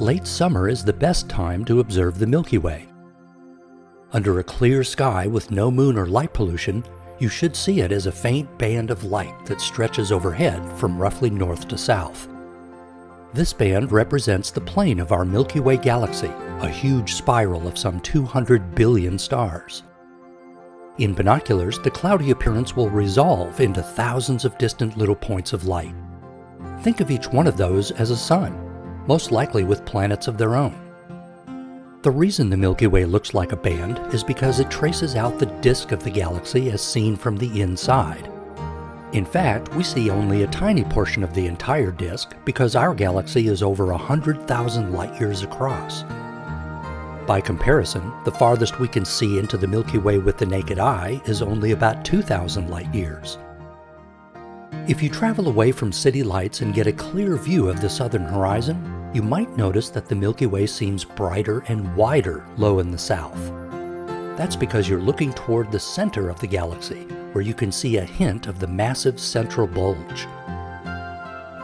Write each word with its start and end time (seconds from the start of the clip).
Late 0.00 0.28
summer 0.28 0.68
is 0.68 0.84
the 0.84 0.92
best 0.92 1.28
time 1.28 1.64
to 1.64 1.80
observe 1.80 2.20
the 2.20 2.26
Milky 2.26 2.56
Way. 2.56 2.86
Under 4.12 4.38
a 4.38 4.44
clear 4.44 4.84
sky 4.84 5.26
with 5.26 5.50
no 5.50 5.72
moon 5.72 5.98
or 5.98 6.06
light 6.06 6.32
pollution, 6.32 6.84
you 7.18 7.28
should 7.28 7.56
see 7.56 7.80
it 7.80 7.90
as 7.90 8.06
a 8.06 8.12
faint 8.12 8.56
band 8.58 8.92
of 8.92 9.02
light 9.02 9.44
that 9.46 9.60
stretches 9.60 10.12
overhead 10.12 10.62
from 10.78 11.02
roughly 11.02 11.30
north 11.30 11.66
to 11.66 11.76
south. 11.76 12.28
This 13.34 13.52
band 13.52 13.90
represents 13.90 14.52
the 14.52 14.60
plane 14.60 15.00
of 15.00 15.10
our 15.10 15.24
Milky 15.24 15.58
Way 15.58 15.76
galaxy, 15.76 16.30
a 16.60 16.68
huge 16.68 17.14
spiral 17.14 17.66
of 17.66 17.76
some 17.76 17.98
200 17.98 18.76
billion 18.76 19.18
stars. 19.18 19.82
In 20.98 21.12
binoculars, 21.12 21.80
the 21.80 21.90
cloudy 21.90 22.30
appearance 22.30 22.76
will 22.76 22.88
resolve 22.88 23.60
into 23.60 23.82
thousands 23.82 24.44
of 24.44 24.56
distant 24.58 24.96
little 24.96 25.16
points 25.16 25.52
of 25.52 25.66
light. 25.66 25.94
Think 26.82 27.00
of 27.00 27.10
each 27.10 27.26
one 27.26 27.48
of 27.48 27.56
those 27.56 27.90
as 27.90 28.12
a 28.12 28.16
sun, 28.16 28.67
most 29.08 29.32
likely 29.32 29.64
with 29.64 29.86
planets 29.86 30.28
of 30.28 30.38
their 30.38 30.54
own. 30.54 30.78
The 32.02 32.10
reason 32.10 32.48
the 32.48 32.56
Milky 32.56 32.86
Way 32.86 33.06
looks 33.06 33.34
like 33.34 33.50
a 33.50 33.56
band 33.56 33.98
is 34.14 34.22
because 34.22 34.60
it 34.60 34.70
traces 34.70 35.16
out 35.16 35.38
the 35.38 35.46
disk 35.46 35.90
of 35.90 36.04
the 36.04 36.10
galaxy 36.10 36.70
as 36.70 36.80
seen 36.80 37.16
from 37.16 37.36
the 37.36 37.60
inside. 37.60 38.30
In 39.12 39.24
fact, 39.24 39.74
we 39.74 39.82
see 39.82 40.10
only 40.10 40.42
a 40.42 40.48
tiny 40.48 40.84
portion 40.84 41.24
of 41.24 41.34
the 41.34 41.46
entire 41.46 41.90
disk 41.90 42.36
because 42.44 42.76
our 42.76 42.94
galaxy 42.94 43.48
is 43.48 43.62
over 43.62 43.86
100,000 43.86 44.92
light 44.92 45.18
years 45.18 45.42
across. 45.42 46.04
By 47.26 47.40
comparison, 47.40 48.12
the 48.24 48.30
farthest 48.30 48.78
we 48.78 48.88
can 48.88 49.06
see 49.06 49.38
into 49.38 49.56
the 49.56 49.66
Milky 49.66 49.98
Way 49.98 50.18
with 50.18 50.36
the 50.36 50.46
naked 50.46 50.78
eye 50.78 51.20
is 51.24 51.40
only 51.40 51.72
about 51.72 52.04
2,000 52.04 52.68
light 52.68 52.94
years. 52.94 53.38
If 54.86 55.02
you 55.02 55.08
travel 55.10 55.48
away 55.48 55.72
from 55.72 55.92
city 55.92 56.22
lights 56.22 56.60
and 56.60 56.74
get 56.74 56.86
a 56.86 56.92
clear 56.92 57.36
view 57.36 57.68
of 57.68 57.80
the 57.80 57.90
southern 57.90 58.24
horizon, 58.24 58.97
you 59.14 59.22
might 59.22 59.56
notice 59.56 59.88
that 59.90 60.06
the 60.06 60.14
Milky 60.14 60.46
Way 60.46 60.66
seems 60.66 61.04
brighter 61.04 61.60
and 61.68 61.94
wider 61.96 62.46
low 62.56 62.78
in 62.78 62.90
the 62.90 62.98
south. 62.98 63.52
That's 64.36 64.56
because 64.56 64.88
you're 64.88 65.00
looking 65.00 65.32
toward 65.32 65.72
the 65.72 65.80
center 65.80 66.28
of 66.28 66.38
the 66.40 66.46
galaxy, 66.46 67.02
where 67.32 67.42
you 67.42 67.54
can 67.54 67.72
see 67.72 67.96
a 67.96 68.04
hint 68.04 68.46
of 68.46 68.60
the 68.60 68.66
massive 68.66 69.18
central 69.18 69.66
bulge. 69.66 70.26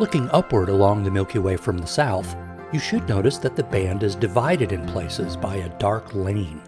Looking 0.00 0.28
upward 0.30 0.70
along 0.70 1.04
the 1.04 1.10
Milky 1.10 1.38
Way 1.38 1.56
from 1.56 1.78
the 1.78 1.86
south, 1.86 2.34
you 2.72 2.80
should 2.80 3.08
notice 3.08 3.38
that 3.38 3.54
the 3.54 3.62
band 3.62 4.02
is 4.02 4.16
divided 4.16 4.72
in 4.72 4.86
places 4.86 5.36
by 5.36 5.56
a 5.56 5.78
dark 5.78 6.14
lane. 6.14 6.60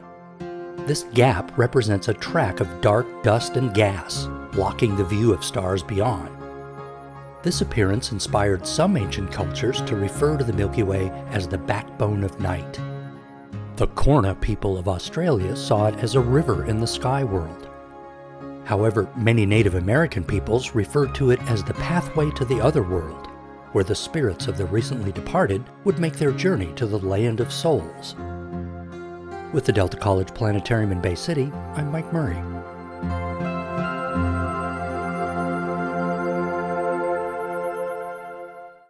This 0.87 1.05
gap 1.15 1.57
represents 1.59 2.07
a 2.07 2.15
track 2.15 2.61
of 2.61 2.81
dark 2.81 3.25
dust 3.25 3.57
and 3.57 3.75
gas, 3.75 4.29
blocking 4.53 4.95
the 4.95 5.05
view 5.05 5.33
of 5.33 5.45
stars 5.45 5.83
beyond. 5.83 6.36
This 7.43 7.61
appearance 7.61 8.13
inspired 8.13 8.67
some 8.67 8.97
ancient 8.97 9.31
cultures 9.31 9.81
to 9.83 9.97
refer 9.97 10.37
to 10.37 10.45
the 10.45 10.53
Milky 10.53 10.83
Way 10.83 11.11
as 11.31 11.47
the 11.47 11.59
backbone 11.59 12.25
of 12.25 12.41
night. 12.41 12.81
The 13.77 13.89
Kaurna 13.89 14.41
people 14.41 14.79
of 14.79 14.89
Australia 14.89 15.55
saw 15.55 15.89
it 15.89 15.97
as 15.97 16.15
a 16.15 16.21
river 16.21 16.65
in 16.65 16.81
the 16.81 16.87
sky 16.87 17.23
world. 17.23 17.69
However, 18.65 19.09
many 19.17 19.47
Native 19.47 19.77
American 19.77 20.25
peoples 20.25 20.75
referred 20.75 21.15
to 21.17 21.31
it 21.31 21.41
as 21.43 21.63
the 21.63 21.75
pathway 21.75 22.31
to 22.33 22.45
the 22.45 22.61
other 22.61 22.83
world, 22.83 23.29
where 23.73 23.85
the 23.85 23.95
spirits 23.95 24.49
of 24.49 24.57
the 24.57 24.67
recently 24.67 25.13
departed 25.13 25.63
would 25.85 26.01
make 26.01 26.15
their 26.15 26.33
journey 26.33 26.73
to 26.75 26.87
the 26.87 26.99
land 26.99 27.39
of 27.39 27.53
souls. 27.53 28.17
With 29.53 29.67
the 29.67 29.73
Delta 29.73 29.97
College 29.97 30.35
Planetarium 30.35 30.91
in 30.91 31.01
Bay 31.01 31.15
City, 31.15 31.53
I'm 31.75 31.93
Mike 31.93 32.13
Murray. 32.13 33.46